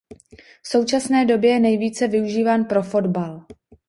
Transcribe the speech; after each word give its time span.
V 0.63 0.67
současné 0.69 1.25
době 1.25 1.49
je 1.49 1.59
nejvíce 1.59 2.07
využíván 2.07 2.65
pro 2.65 2.83
fotbal. 2.83 3.45